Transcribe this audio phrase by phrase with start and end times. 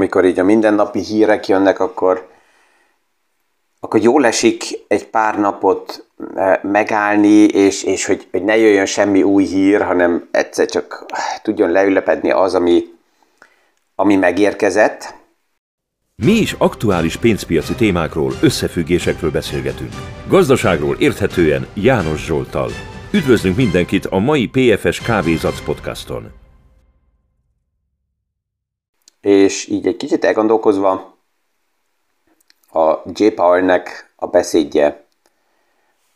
[0.00, 2.28] amikor így a mindennapi hírek jönnek, akkor,
[3.80, 6.06] akkor jól esik egy pár napot
[6.62, 11.06] megállni, és, és hogy, hogy ne jöjjön semmi új hír, hanem egyszer csak
[11.42, 12.84] tudjon leülepedni az, ami,
[13.94, 15.14] ami megérkezett.
[16.14, 19.92] Mi is aktuális pénzpiaci témákról, összefüggésekről beszélgetünk.
[20.28, 22.70] Gazdaságról érthetően János Zsoltal.
[23.12, 26.39] Üdvözlünk mindenkit a mai PFS Kávézac podcaston.
[29.20, 31.16] És így egy kicsit elgondolkozva
[32.72, 33.26] a J.
[33.28, 35.04] Powell-nek a beszédje,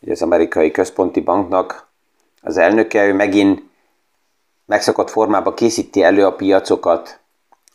[0.06, 1.88] az amerikai központi banknak
[2.42, 3.62] az elnöke, ő megint
[4.64, 7.20] megszokott formában készíti elő a piacokat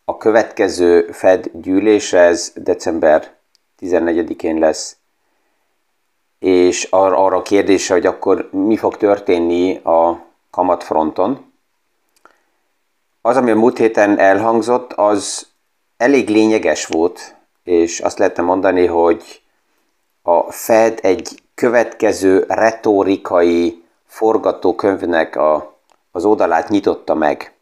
[0.05, 3.35] a következő Fed gyűlésre, ez december
[3.79, 4.97] 14-én lesz,
[6.39, 11.48] és arra, arra a kérdésre, hogy akkor mi fog történni a kamatfronton.
[13.21, 15.47] Az, ami a múlt héten elhangzott, az
[15.97, 19.41] elég lényeges volt, és azt lehetne mondani, hogy
[20.21, 25.77] a Fed egy következő retorikai forgatókönyvnek a,
[26.11, 27.53] az oldalát nyitotta meg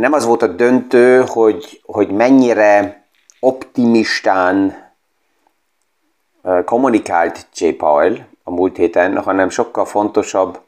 [0.00, 3.04] nem az volt a döntő, hogy, hogy mennyire
[3.40, 4.88] optimistán
[6.64, 7.68] kommunikált J.
[7.68, 10.60] Powell a múlt héten, hanem sokkal fontosabb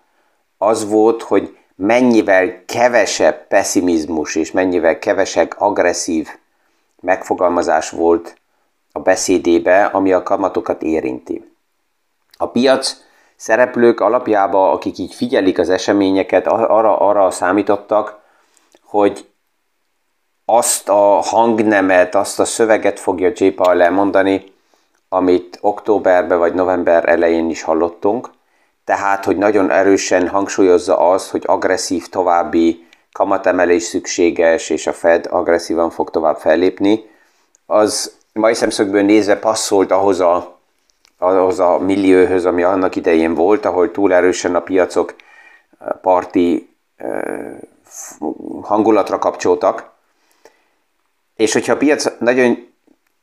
[0.58, 6.28] az volt, hogy mennyivel kevesebb pessimizmus és mennyivel kevesebb agresszív
[7.00, 8.36] megfogalmazás volt
[8.92, 11.50] a beszédébe, ami a kamatokat érinti.
[12.36, 12.96] A piac
[13.36, 18.18] szereplők alapjában, akik így figyelik az eseményeket, arra, arra számítottak,
[18.82, 19.30] hogy
[20.44, 23.46] azt a hangnemet, azt a szöveget fogja J.
[23.46, 24.52] Paul elmondani,
[25.08, 28.30] amit októberben vagy november elején is hallottunk,
[28.84, 35.90] tehát, hogy nagyon erősen hangsúlyozza azt, hogy agresszív további kamatemelés szükséges, és a Fed agresszívan
[35.90, 37.10] fog tovább fellépni,
[37.66, 40.58] az mai szemszögből nézve passzolt ahhoz a,
[41.18, 45.14] ahhoz a millióhöz, ami annak idején volt, ahol túl erősen a piacok
[46.00, 46.76] parti
[48.62, 49.90] hangulatra kapcsoltak,
[51.36, 52.70] és hogyha a piac nagyon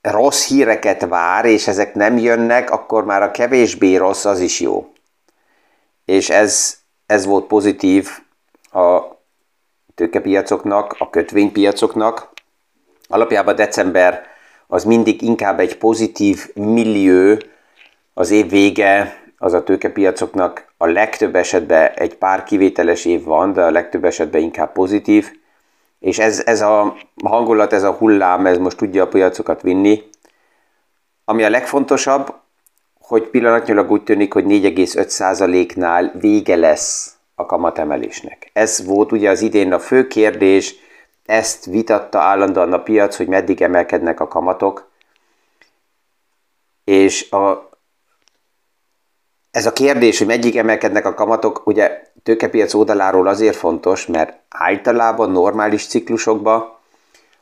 [0.01, 4.93] rossz híreket vár, és ezek nem jönnek, akkor már a kevésbé rossz az is jó.
[6.09, 8.09] És ez, ez volt pozitív
[8.71, 9.01] a
[9.95, 12.29] tőkepiacoknak, a kötvénypiacoknak.
[13.07, 14.25] Alapjában december
[14.67, 17.37] az mindig inkább egy pozitív millió,
[18.13, 23.63] az év vége, az a tőkepiacoknak a legtöbb esetben egy pár kivételes év van, de
[23.63, 25.31] a legtöbb esetben inkább pozitív,
[25.99, 30.03] és ez, ez a hangulat, ez a hullám, ez most tudja a piacokat vinni.
[31.25, 32.33] Ami a legfontosabb,
[33.09, 38.49] hogy pillanatnyilag úgy tűnik, hogy 4,5%-nál vége lesz a kamatemelésnek.
[38.53, 40.75] Ez volt ugye az idén a fő kérdés,
[41.25, 44.89] ezt vitatta állandóan a piac, hogy meddig emelkednek a kamatok,
[46.83, 47.69] és a,
[49.51, 55.31] ez a kérdés, hogy meddig emelkednek a kamatok, ugye tőkepiac oldaláról azért fontos, mert általában
[55.31, 56.77] normális ciklusokban,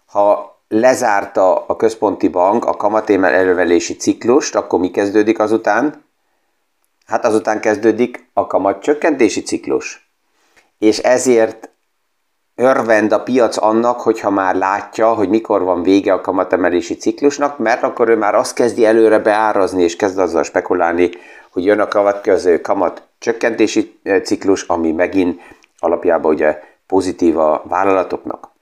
[0.06, 6.06] ha lezárta a központi bank a kamatémel elővelési ciklust, akkor mi kezdődik azután?
[7.06, 10.10] Hát azután kezdődik a kamat csökkentési ciklus.
[10.80, 11.70] És ezért
[12.56, 17.84] örvend a piac annak, hogyha már látja, hogy mikor van vége a kamatemelési ciklusnak, mert
[17.84, 21.10] akkor ő már azt kezdi előre beárazni, és kezd azzal spekulálni,
[21.52, 25.42] hogy jön a következő kamat csökkentési eh, ciklus, ami megint
[25.80, 28.56] alapjában ugye pozitív a vállalatoknak.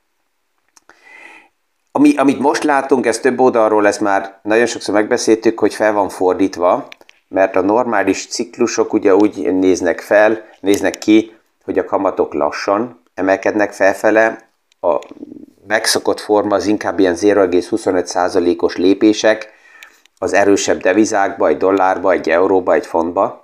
[1.98, 6.10] Ami, amit most látunk, ez több oldalról, ezt már nagyon sokszor megbeszéltük, hogy fel van
[6.10, 6.88] fordítva,
[7.28, 13.74] mert a normális ciklusok ugye úgy néznek fel, néznek ki, hogy a kamatok lassan emelkednek
[13.74, 14.50] felfele,
[14.82, 15.00] a
[15.68, 19.54] megszokott forma az inkább ilyen 0,25%-os lépések,
[20.18, 23.42] az erősebb devizákba, egy dollárba, egy euróba, egy fontba.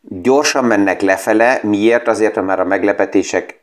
[0.00, 2.08] Gyorsan mennek lefele, miért?
[2.08, 3.59] Azért, mert a meglepetések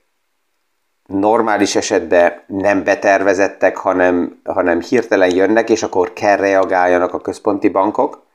[1.08, 8.26] normális esetben nem betervezettek, hanem, hanem hirtelen jönnek, és akkor kell reagáljanak a központi bankok.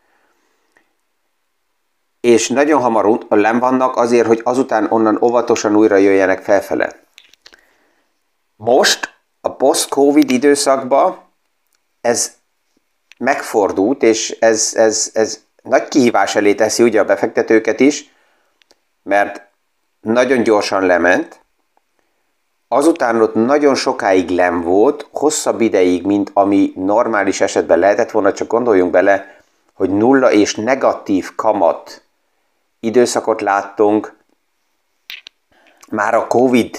[2.20, 7.00] És nagyon hamar nem vannak azért, hogy azután onnan óvatosan újra jöjjenek felfele.
[8.56, 11.18] Most, a post-covid időszakban
[12.00, 12.36] ez
[13.18, 18.14] megfordult, és ez, ez, ez nagy kihívás elé teszi ugye a befektetőket is,
[19.02, 19.46] mert
[20.00, 21.41] nagyon gyorsan lement,
[22.72, 28.48] azután ott nagyon sokáig lem volt, hosszabb ideig, mint ami normális esetben lehetett volna, csak
[28.48, 29.36] gondoljunk bele,
[29.74, 32.02] hogy nulla és negatív kamat
[32.80, 34.16] időszakot láttunk
[35.90, 36.76] már a Covid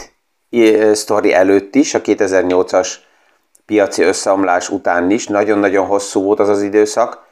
[0.93, 2.93] sztori előtt is, a 2008-as
[3.65, 7.27] piaci összeomlás után is, nagyon-nagyon hosszú volt az az időszak,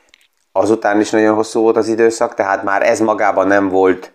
[0.52, 4.12] azután is nagyon hosszú volt az időszak, tehát már ez magában nem volt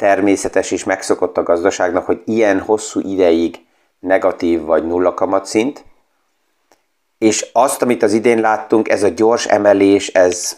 [0.00, 3.66] természetes és megszokott a gazdaságnak, hogy ilyen hosszú ideig
[3.98, 5.84] negatív vagy nulla kamatszint,
[7.18, 10.56] és azt, amit az idén láttunk, ez a gyors emelés, ez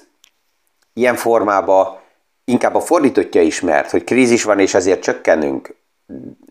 [0.93, 1.99] ilyen formában
[2.44, 5.75] inkább a fordítottja ismert, hogy krízis van, és ezért csökkenünk,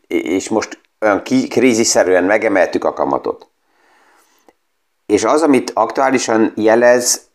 [0.08, 3.48] és most olyan kríziszerűen megemeltük a kamatot.
[5.06, 7.30] És az, amit aktuálisan jelez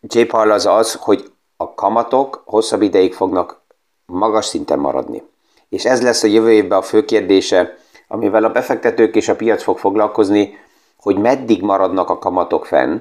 [0.00, 0.22] J.
[0.22, 3.57] Paul az az, hogy a kamatok hosszabb ideig fognak
[4.12, 5.22] magas szinten maradni.
[5.68, 7.76] És ez lesz a jövő évben a fő kérdése,
[8.08, 10.58] amivel a befektetők és a piac fog foglalkozni,
[10.96, 13.00] hogy meddig maradnak a kamatok fenn,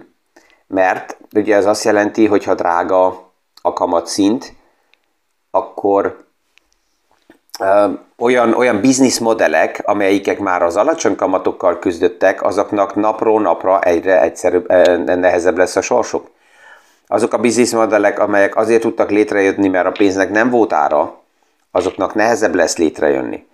[0.68, 3.31] mert ugye ez azt jelenti, hogy ha drága
[3.62, 4.54] a kamatszint,
[5.51, 6.25] akkor
[7.60, 14.68] ö, olyan, olyan bizniszmodellek, amelyikek már az alacsony kamatokkal küzdöttek, azoknak napról napra egyre egyszerűbb,
[15.06, 16.30] nehezebb lesz a sorsuk.
[17.07, 21.21] Azok a bizniszmodellek, amelyek azért tudtak létrejönni, mert a pénznek nem volt ára,
[21.71, 23.45] azoknak nehezebb lesz létrejönni.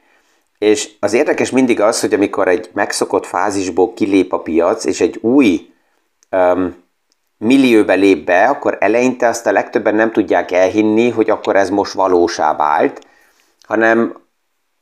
[0.58, 5.18] És az érdekes mindig az, hogy amikor egy megszokott fázisból kilép a piac, és egy
[5.22, 5.70] új
[6.32, 6.76] um,
[7.38, 11.94] millióbe lép be, akkor eleinte azt a legtöbben nem tudják elhinni, hogy akkor ez most
[11.94, 13.02] valósá vált,
[13.68, 14.16] hanem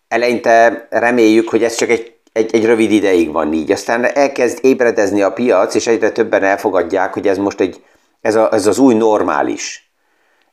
[0.08, 3.72] eleinte reméljük, hogy ez csak egy, egy, egy rövid ideig van így.
[3.72, 7.84] Aztán elkezd ébredezni a piac, és egyre többen elfogadják, hogy ez most egy,
[8.22, 9.92] ez, a, ez az új normális.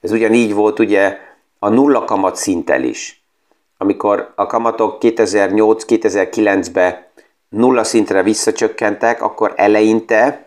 [0.01, 1.19] Ez ugyanígy volt ugye
[1.59, 3.23] a nulla kamat szinttel is.
[3.77, 7.07] Amikor a kamatok 2008-2009-ben
[7.49, 10.47] nulla szintre visszacsökkentek, akkor eleinte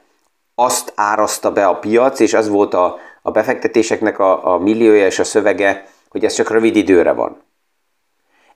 [0.56, 5.19] azt árazta be a piac, és az volt a, a befektetéseknek a, a milliója és
[5.19, 7.41] a szövege, hogy ez csak rövid időre van.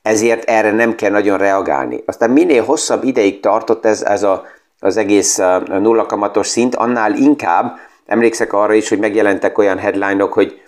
[0.01, 2.03] Ezért erre nem kell nagyon reagálni.
[2.05, 4.43] Aztán minél hosszabb ideig tartott ez, ez a,
[4.79, 5.37] az egész
[5.67, 10.61] nullakamatos szint, annál inkább, emlékszek arra is, hogy megjelentek olyan headline-ok, hogy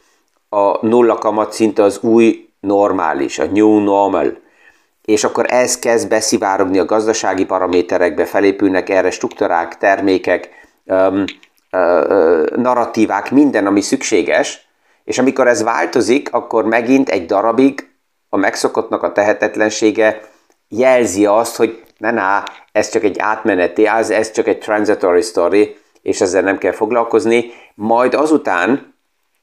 [0.49, 4.37] a nullakamat szint az új normális, a new normal.
[5.05, 10.49] És akkor ez kezd beszivárogni a gazdasági paraméterekbe, felépülnek erre struktúrák, termékek,
[10.85, 11.23] um,
[11.71, 14.67] uh, narratívák, minden, ami szükséges,
[15.03, 17.89] és amikor ez változik, akkor megint egy darabig
[18.29, 20.21] a megszokottnak a tehetetlensége
[20.67, 25.77] jelzi azt, hogy ne, na, ez csak egy átmeneti, ez, ez csak egy transitory story,
[26.07, 28.95] és ezzel nem kell foglalkozni, majd azután,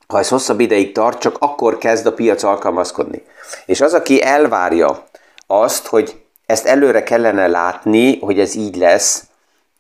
[0.07, 3.23] ha ez hosszabb ideig tart, csak akkor kezd a piac alkalmazkodni.
[3.67, 5.05] És az, aki elvárja
[5.47, 9.25] azt, hogy ezt előre kellene látni, hogy ez így lesz,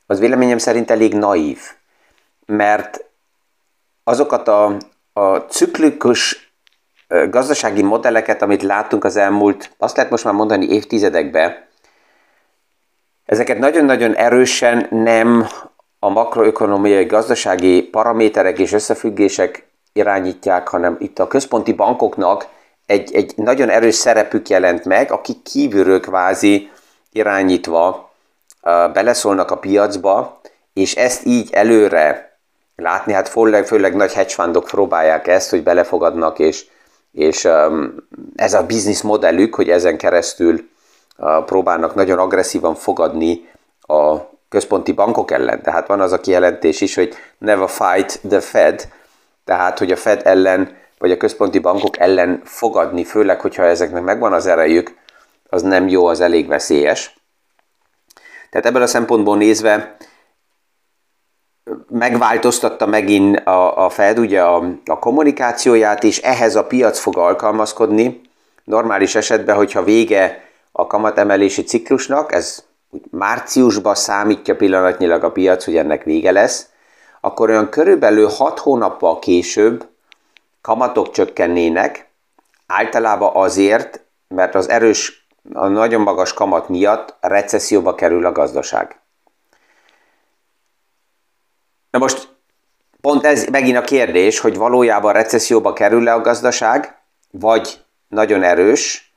[0.06, 1.60] az véleményem szerint elég naív.
[2.46, 3.04] Mert
[4.04, 4.76] azokat a,
[5.12, 6.52] a ciklikus
[7.08, 11.66] gazdasági modelleket, amit láttunk az elmúlt, azt lehet most már mondani évtizedekben,
[13.24, 15.46] ezeket nagyon-nagyon erősen nem
[16.04, 22.46] a makroökonomiai gazdasági paraméterek és összefüggések irányítják, hanem itt a központi bankoknak
[22.86, 26.70] egy, egy nagyon erős szerepük jelent meg, akik kívülről kvázi
[27.12, 28.12] irányítva
[28.92, 30.40] beleszólnak a piacba,
[30.72, 32.38] és ezt így előre
[32.76, 36.66] látni, hát főleg, főleg nagy hedgefundok próbálják ezt, hogy belefogadnak, és,
[37.12, 37.48] és
[38.36, 40.68] ez a business modellük, hogy ezen keresztül
[41.44, 43.48] próbálnak nagyon agresszívan fogadni
[43.80, 45.62] a központi bankok ellen.
[45.62, 48.88] Tehát van az a kijelentés is, hogy never fight the Fed,
[49.44, 54.32] tehát hogy a Fed ellen, vagy a központi bankok ellen fogadni, főleg, hogyha ezeknek megvan
[54.32, 54.96] az erejük,
[55.48, 57.16] az nem jó, az elég veszélyes.
[58.50, 59.96] Tehát ebből a szempontból nézve
[61.88, 68.20] megváltoztatta megint a, a Fed ugye a, a kommunikációját, és ehhez a piac fog alkalmazkodni.
[68.64, 72.64] Normális esetben, hogyha vége a kamatemelési ciklusnak, ez
[73.10, 76.68] márciusban számítja pillanatnyilag a piac, hogy ennek vége lesz,
[77.20, 79.88] akkor olyan körülbelül 6 hónappal később
[80.60, 82.08] kamatok csökkennének,
[82.66, 89.00] általában azért, mert az erős a nagyon magas kamat miatt recesszióba kerül a gazdaság.
[91.90, 92.28] Na most
[93.00, 96.98] pont ez megint a kérdés, hogy valójában recesszióba kerül-e a gazdaság,
[97.30, 99.12] vagy nagyon erős,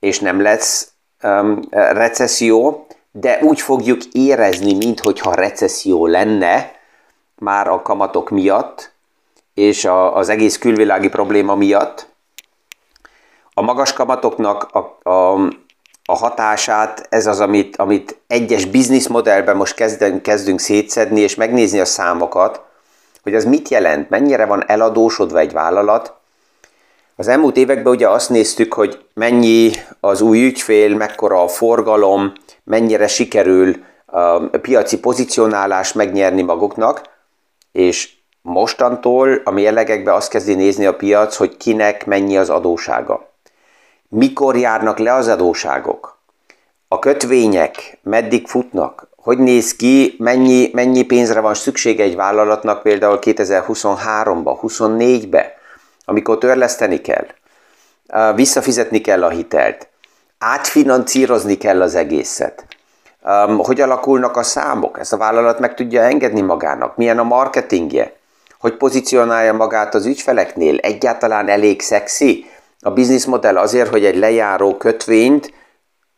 [0.00, 2.86] és nem lesz um, recesszió,
[3.20, 6.72] de úgy fogjuk érezni, mintha recesszió lenne
[7.38, 8.92] már a kamatok miatt,
[9.54, 12.08] és a, az egész külvilági probléma miatt,
[13.54, 15.34] a magas kamatoknak a, a,
[16.04, 21.84] a hatását, ez az, amit, amit egyes bizniszmodellben most kezdünk, kezdünk szétszedni, és megnézni a
[21.84, 22.62] számokat,
[23.22, 26.14] hogy az mit jelent, mennyire van eladósodva egy vállalat.
[27.16, 29.70] Az elmúlt években ugye azt néztük, hogy mennyi
[30.00, 32.32] az új ügyfél, mekkora a forgalom,
[32.68, 37.02] mennyire sikerül a piaci pozicionálás megnyerni maguknak,
[37.72, 43.30] és mostantól a mérlegekbe azt kezdi nézni a piac, hogy kinek mennyi az adósága.
[44.08, 46.18] Mikor járnak le az adóságok?
[46.88, 49.08] A kötvények meddig futnak?
[49.16, 55.54] Hogy néz ki, mennyi, mennyi pénzre van szüksége egy vállalatnak például 2023-ba, 24-be,
[56.04, 57.26] amikor törleszteni kell,
[58.34, 59.88] visszafizetni kell a hitelt,
[60.38, 62.66] átfinancírozni kell az egészet.
[63.56, 64.98] Hogy alakulnak a számok?
[64.98, 66.96] Ezt a vállalat meg tudja engedni magának?
[66.96, 68.12] Milyen a marketingje?
[68.58, 70.76] Hogy pozícionálja magát az ügyfeleknél?
[70.76, 72.46] Egyáltalán elég szexi?
[72.80, 75.52] A bizniszmodell azért, hogy egy lejáró kötvényt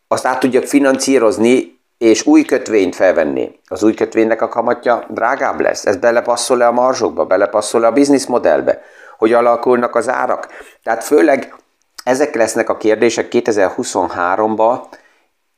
[0.07, 3.59] azt át tudjak financírozni, és új kötvényt felvenni.
[3.67, 5.85] Az új kötvénynek a kamatja drágább lesz.
[5.85, 8.81] Ez belepasszol-e a marzsokba, belepasszol-e a bizniszmodellbe?
[9.17, 10.47] Hogy alakulnak az árak?
[10.83, 11.55] Tehát főleg
[12.03, 14.81] ezek lesznek a kérdések 2023-ba,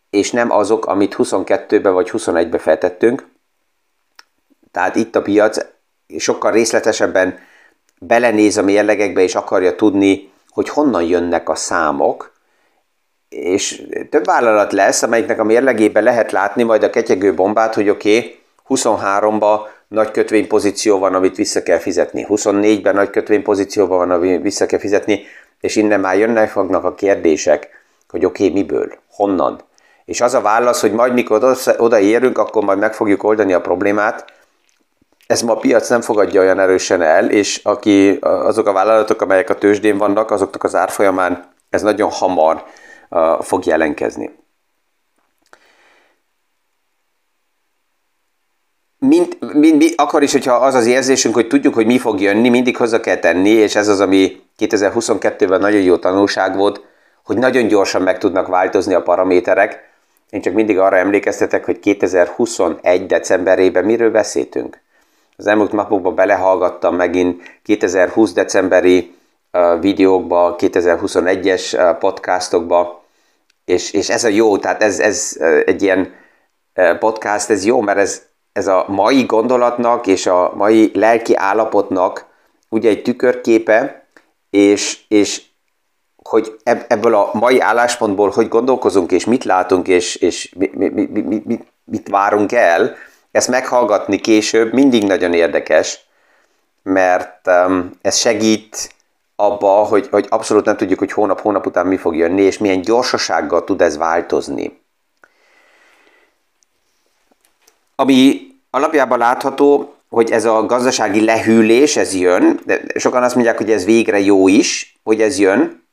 [0.10, 3.28] és nem azok, amit 22-be vagy 21-be feltettünk.
[4.72, 5.58] Tehát itt a piac
[6.18, 7.40] sokkal részletesebben
[8.00, 12.32] belenéz a mérlegekbe, és akarja tudni, hogy honnan jönnek a számok,
[13.30, 18.18] és több vállalat lesz, amelyiknek a mérlegébe lehet látni majd a ketyegő bombát, hogy oké,
[18.18, 22.26] okay, 23-ba nagy kötvénypozíció van, amit vissza kell fizetni.
[22.30, 25.24] 24-ben nagy kötvénypozíció van, amit vissza kell fizetni,
[25.64, 27.70] és innen már jönnek fognak a kérdések,
[28.10, 29.62] hogy oké, okay, miből, honnan.
[30.06, 34.26] És az a válasz, hogy majd mikor odaérünk, akkor majd meg fogjuk oldani a problémát,
[35.28, 39.50] ez ma a piac nem fogadja olyan erősen el, és aki, azok a vállalatok, amelyek
[39.50, 42.64] a tőzsdén vannak, azoknak az árfolyamán ez nagyon hamar
[43.10, 44.32] uh, fog jelenkezni.
[48.98, 52.50] Mind, mind, mind, akkor is, hogyha az az érzésünk, hogy tudjuk, hogy mi fog jönni,
[52.50, 56.82] mindig hozzá kell tenni, és ez az, ami 2022-ben nagyon jó tanulság volt,
[57.24, 59.92] hogy nagyon gyorsan meg tudnak változni a paraméterek.
[60.30, 63.06] Én csak mindig arra emlékeztetek, hogy 2021.
[63.06, 64.82] decemberében miről beszéltünk.
[65.38, 68.34] Az elmúlt napokban belehallgattam megint 2020.
[68.34, 69.16] decemberi
[69.80, 73.04] videókba, 2021-es podcastokba,
[73.66, 76.14] és, és ez a jó, tehát ez, ez egy ilyen
[77.00, 78.22] podcast, ez jó, mert ez,
[78.54, 82.26] ez a mai gondolatnak és a mai lelki állapotnak
[82.70, 84.03] ugye egy tükörképe,
[84.54, 85.42] és, és
[86.24, 91.06] hogy ebből a mai álláspontból hogy gondolkozunk, és mit látunk, és, és mi, mi, mi,
[91.06, 92.96] mi, mi, mit várunk el,
[93.32, 96.00] ezt meghallgatni később mindig nagyon érdekes,
[96.84, 98.94] mert um, ez segít
[99.36, 103.64] abba, hogy, hogy abszolút nem tudjuk, hogy hónap-hónap után mi fog jönni, és milyen gyorsasággal
[103.64, 104.82] tud ez változni.
[107.96, 113.72] Ami alapjában látható, hogy ez a gazdasági lehűlés, ez jön, de sokan azt mondják, hogy
[113.72, 115.84] ez végre jó is, hogy ez jön,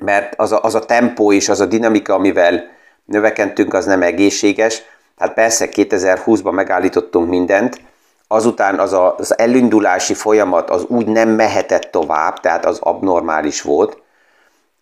[0.00, 2.64] mert az a, az a tempó és az a dinamika, amivel
[3.04, 4.82] növekedtünk, az nem egészséges.
[5.16, 7.80] Hát persze 2020-ban megállítottunk mindent,
[8.28, 14.02] azután az a, az elindulási folyamat az úgy nem mehetett tovább, tehát az abnormális volt,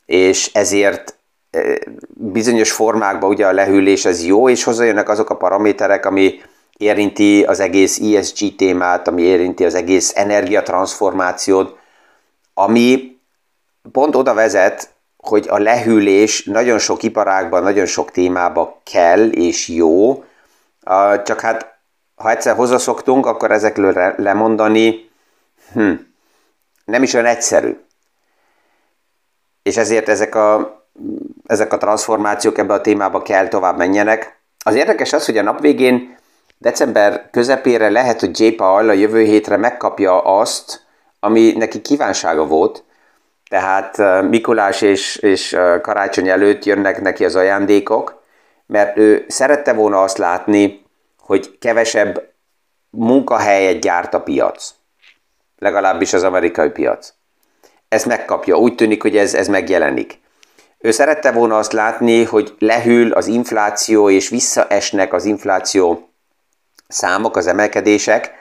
[0.06, 1.16] és ezért
[1.50, 1.60] e,
[2.08, 6.40] bizonyos formákban ugye a lehűlés ez jó, és hozzájönnek azok a paraméterek, ami
[6.76, 11.78] érinti az egész ESG témát, ami érinti az egész energiatranszformációt,
[12.54, 13.18] ami
[13.92, 20.24] pont oda vezet, hogy a lehűlés nagyon sok iparágban, nagyon sok témában kell és jó,
[21.24, 21.74] csak hát
[22.14, 25.10] ha egyszer hozzászoktunk, akkor ezekről lemondani
[25.72, 25.92] hm,
[26.84, 27.80] nem is olyan egyszerű.
[29.62, 30.80] És ezért ezek a,
[31.46, 34.40] ezek a transformációk ebbe a témába kell tovább menjenek.
[34.64, 36.15] Az érdekes az, hogy a nap végén
[36.58, 38.48] december közepére lehet, hogy J.
[38.48, 40.84] Paul a jövő hétre megkapja azt,
[41.20, 42.84] ami neki kívánsága volt,
[43.48, 48.22] tehát Mikulás és, és karácsony előtt jönnek neki az ajándékok,
[48.66, 50.84] mert ő szerette volna azt látni,
[51.18, 52.34] hogy kevesebb
[52.90, 54.74] munkahelyet gyárt a piac.
[55.58, 57.12] Legalábbis az amerikai piac.
[57.88, 58.56] Ezt megkapja.
[58.56, 60.20] Úgy tűnik, hogy ez, ez megjelenik.
[60.78, 66.08] Ő szerette volna azt látni, hogy lehűl az infláció, és visszaesnek az infláció
[66.88, 68.32] számok, az emelkedések,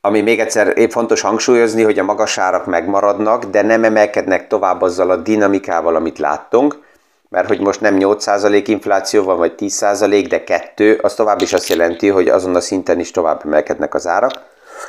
[0.00, 4.82] ami még egyszer épp fontos hangsúlyozni, hogy a magas árak megmaradnak, de nem emelkednek tovább
[4.82, 6.84] azzal a dinamikával, amit láttunk,
[7.28, 11.68] mert hogy most nem 8% infláció van, vagy 10%, de 2, az tovább is azt
[11.68, 14.32] jelenti, hogy azon a szinten is tovább emelkednek az árak.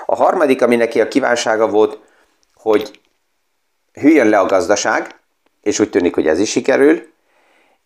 [0.06, 2.00] A harmadik, ami neki a kívánsága volt,
[2.56, 3.00] hogy
[3.94, 5.16] hűljön le a gazdaság,
[5.62, 7.08] és úgy tűnik, hogy ez is sikerül,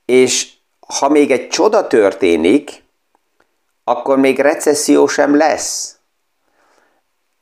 [0.06, 0.52] és
[0.88, 2.84] ha még egy csoda történik,
[3.84, 5.96] akkor még recesszió sem lesz,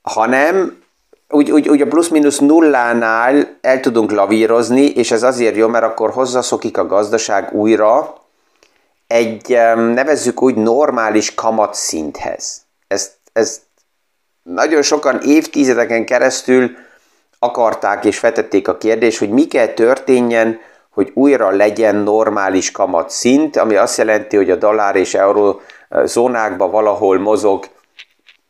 [0.01, 0.83] hanem
[1.29, 6.11] úgy, úgy, úgy a plusz-minusz nullánál el tudunk lavírozni, és ez azért jó, mert akkor
[6.11, 8.17] hozzaszokik a gazdaság újra
[9.07, 12.61] egy, nevezzük úgy, normális kamatszinthez.
[12.87, 13.61] Ezt, ezt
[14.43, 16.71] nagyon sokan évtizedeken keresztül
[17.39, 23.75] akarták és vetették a kérdést, hogy mi kell történjen, hogy újra legyen normális kamatszint, ami
[23.75, 25.61] azt jelenti, hogy a dollár és euró
[26.03, 27.65] zónákban valahol mozog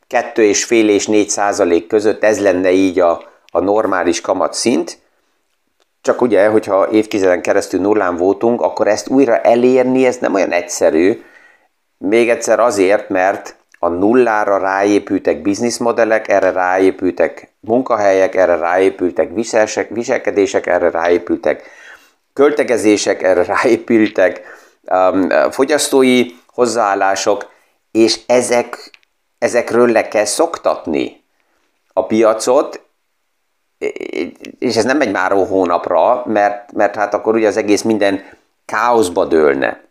[0.10, 4.98] 2,5 és 4 százalék között, ez lenne így a, a normális kamatszint.
[6.02, 11.24] Csak ugye, hogyha évtizeden keresztül nullán voltunk, akkor ezt újra elérni, ez nem olyan egyszerű.
[11.98, 19.30] Még egyszer azért, mert a nullára ráépültek bizniszmodellek, erre ráépültek munkahelyek, erre ráépültek
[19.90, 21.64] viselkedések, erre ráépültek
[22.34, 24.42] költegezések, erre ráépültek
[24.92, 26.26] um, fogyasztói
[26.60, 27.52] hozzáállások,
[27.92, 29.00] és ezek,
[29.38, 31.24] ezekről le kell szoktatni
[31.94, 32.82] a piacot,
[34.60, 38.24] és ez nem megy már hónapra, mert, mert hát akkor ugye az egész minden
[38.66, 39.84] káoszba dőlne.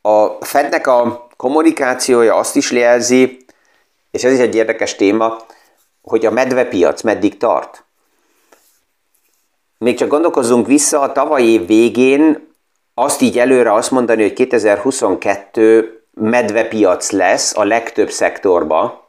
[0.00, 3.44] A Fednek a kommunikációja azt is jelzi,
[4.10, 5.36] és ez is egy érdekes téma,
[6.02, 7.84] hogy a medvepiac meddig tart.
[9.78, 12.53] Még csak gondolkozzunk vissza, a tavalyi év végén
[12.94, 19.08] azt így előre azt mondani, hogy 2022 medvepiac lesz a legtöbb szektorba,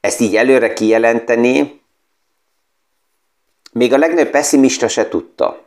[0.00, 1.80] ezt így előre kijelenteni,
[3.72, 5.64] még a legnagyobb pessimista se tudta.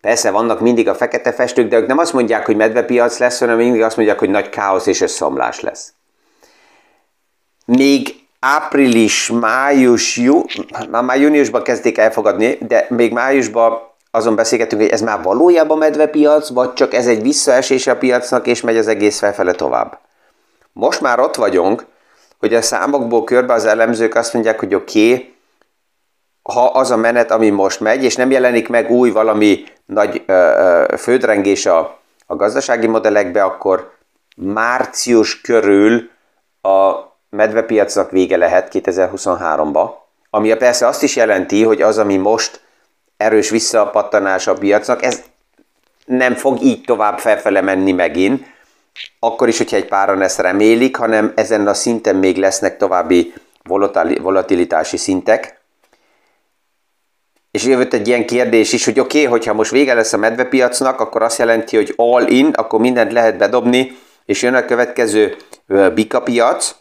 [0.00, 3.56] Persze vannak mindig a fekete festők, de ők nem azt mondják, hogy medvepiac lesz, hanem
[3.56, 5.92] mindig azt mondják, hogy nagy káosz és összeomlás lesz.
[7.64, 10.44] Még április, május, jú,
[10.90, 16.48] már, már júniusban kezdték elfogadni, de még májusban azon beszélgetünk, hogy ez már valójában medvepiac,
[16.48, 19.98] vagy csak ez egy visszaesés a piacnak, és megy az egész felfele tovább.
[20.72, 21.86] Most már ott vagyunk,
[22.38, 25.34] hogy a számokból körbe az elemzők azt mondják, hogy oké, okay,
[26.42, 30.32] ha az a menet, ami most megy, és nem jelenik meg új valami nagy ö,
[30.32, 33.92] ö, földrengés a, a gazdasági modellekbe, akkor
[34.36, 36.10] március körül
[36.62, 36.92] a
[37.30, 39.90] medvepiacnak vége lehet 2023-ba,
[40.30, 42.60] ami persze azt is jelenti, hogy az, ami most
[43.20, 45.22] erős visszapattanás a piacnak, ez
[46.04, 48.46] nem fog így tovább felfele menni megint,
[49.18, 53.32] akkor is, hogyha egy páran ezt remélik, hanem ezen a szinten még lesznek további
[54.22, 55.60] volatilitási szintek.
[57.50, 61.00] És jövött egy ilyen kérdés is, hogy oké, okay, hogyha most vége lesz a medvepiacnak,
[61.00, 65.36] akkor azt jelenti, hogy all in, akkor mindent lehet bedobni, és jön a következő
[65.94, 66.74] bika piac.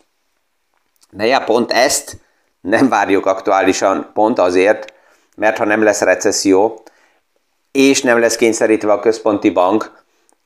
[1.09, 2.17] De ja, pont ezt
[2.61, 4.93] nem várjuk aktuálisan, pont azért,
[5.39, 6.83] mert ha nem lesz recesszió,
[7.71, 10.03] és nem lesz kényszerítve a központi bank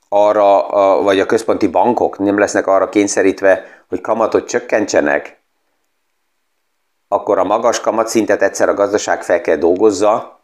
[0.08, 0.66] arra,
[1.02, 5.38] vagy a központi bankok nem lesznek arra kényszerítve, hogy kamatot csökkentsenek,
[7.08, 10.40] akkor a magas kamatszintet egyszer a gazdaság fel kell dolgozza.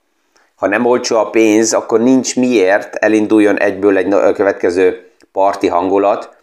[0.55, 6.37] Ha nem olcsó a pénz, akkor nincs miért elinduljon egyből egy következő parti hangulat,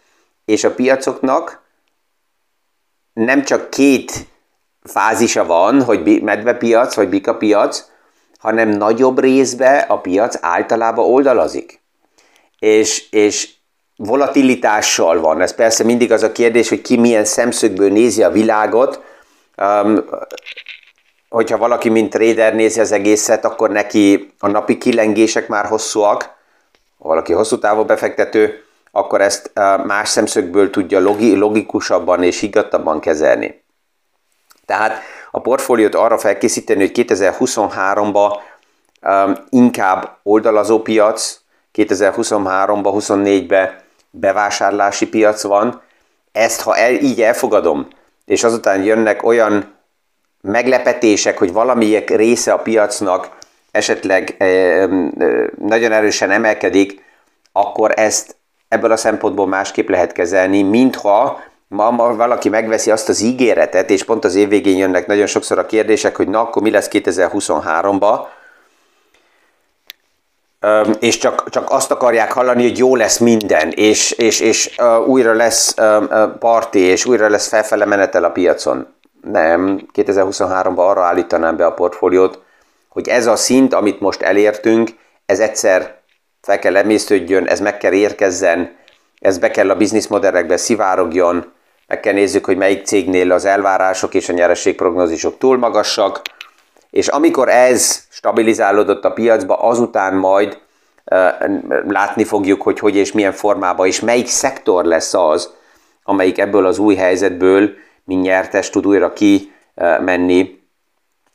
[0.44, 1.62] és a piacoknak
[3.12, 4.12] nem csak két
[4.82, 7.90] fázisa van, hogy medvepiac vagy bikapiac,
[8.38, 11.80] hanem nagyobb részbe a piac általában oldalazik.
[12.58, 13.50] És, és
[13.96, 15.40] volatilitással van.
[15.40, 19.02] Ez persze mindig az a kérdés, hogy ki milyen szemszögből nézi a világot.
[19.56, 20.04] Um,
[21.28, 26.22] hogyha valaki, mint trader nézi az egészet, akkor neki a napi kilengések már hosszúak.
[26.98, 33.00] Ha valaki hosszú távú befektető, akkor ezt uh, más szemszögből tudja logi, logikusabban és higgadtabban
[33.00, 33.62] kezelni.
[34.66, 38.32] Tehát a portfóliót arra felkészíteni, hogy 2023-ban
[39.02, 41.40] um, inkább oldalazó piac,
[41.74, 43.76] 2023-ban, 24-ben
[44.10, 45.82] bevásárlási piac van.
[46.32, 47.88] Ezt, ha el, így elfogadom,
[48.24, 49.74] és azután jönnek olyan
[50.40, 53.36] meglepetések, hogy valamelyik része a piacnak
[53.70, 54.86] esetleg e,
[55.58, 57.04] nagyon erősen emelkedik,
[57.52, 58.36] akkor ezt
[58.68, 64.04] ebből a szempontból másképp lehet kezelni, mintha ma, ma valaki megveszi azt az ígéretet, és
[64.04, 68.20] pont az év végén jönnek nagyon sokszor a kérdések, hogy na, akkor mi lesz 2023-ba,
[71.00, 75.32] és csak, csak azt akarják hallani, hogy jó lesz minden, és, és, és uh, újra
[75.34, 75.74] lesz
[76.38, 78.86] parti, és újra lesz felfele menetel a piacon.
[79.22, 82.42] Nem, 2023-ban arra állítanám be a portfóliót,
[82.88, 84.90] hogy ez a szint, amit most elértünk,
[85.26, 85.96] ez egyszer
[86.42, 88.76] fel kell emésztődjön, ez meg kell érkezzen,
[89.20, 91.52] ez be kell a bizniszmodellekbe szivárogjon,
[91.88, 96.22] meg kell nézzük, hogy melyik cégnél az elvárások és a nyerességprognózisok túl magasak,
[96.90, 100.58] és amikor ez stabilizálódott a piacba, azután majd
[101.88, 105.52] látni fogjuk, hogy hogy és milyen formában, és melyik szektor lesz az,
[106.02, 107.70] amelyik ebből az új helyzetből,
[108.04, 110.60] mint nyertes tud újra kimenni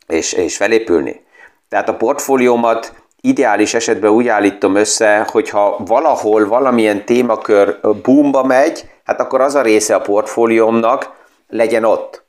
[0.08, 1.26] és, és felépülni.
[1.70, 9.20] Tehát a portfóliómat ideális esetben úgy állítom össze, hogyha valahol valamilyen témakör boomba megy, hát
[9.20, 11.12] akkor az a része a portfóliómnak
[11.48, 12.24] legyen ott.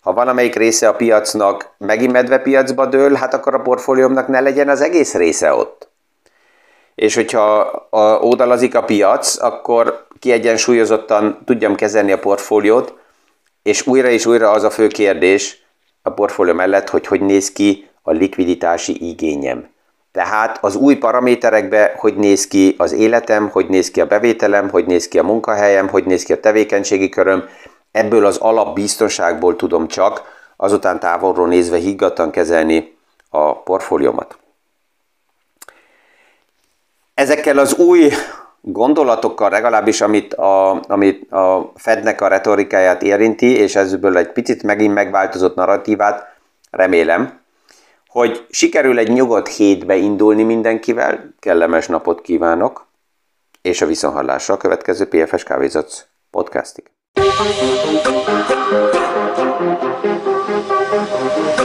[0.00, 4.80] Ha valamelyik része a piacnak megint medvepiacba dől, hát akkor a portfóliómnak ne legyen az
[4.80, 5.88] egész része ott.
[6.94, 7.58] És hogyha
[7.90, 12.94] a, ódalazik a piac, akkor kiegyensúlyozottan tudjam kezelni a portfóliót,
[13.62, 15.66] és újra és újra az a fő kérdés
[16.02, 19.68] a portfólió mellett, hogy hogy néz ki a likviditási igényem.
[20.12, 24.86] Tehát az új paraméterekbe, hogy néz ki az életem, hogy néz ki a bevételem, hogy
[24.86, 27.44] néz ki a munkahelyem, hogy néz ki a tevékenységi köröm,
[27.90, 30.22] ebből az alapbiztonságból tudom csak
[30.56, 32.96] azután távolról nézve higgadtan kezelni
[33.30, 34.38] a portfóliómat.
[37.14, 38.10] Ezekkel az új
[38.60, 44.94] gondolatokkal, legalábbis amit a, amit a Fednek a retorikáját érinti, és ezből egy picit megint
[44.94, 46.36] megváltozott narratívát,
[46.70, 47.37] remélem,
[48.08, 52.86] hogy sikerül egy nyugodt hétbe indulni mindenkivel, kellemes napot kívánok,
[53.62, 56.90] és a viszonhallásra a következő PFS Kávézatsz podcastig.
[60.90, 61.57] Thank you.